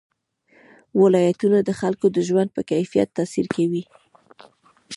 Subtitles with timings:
[1.01, 3.83] ولایتونه د خلکو د ژوند په کیفیت تاثیر کوي.